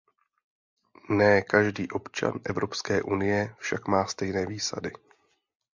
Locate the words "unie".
3.03-3.55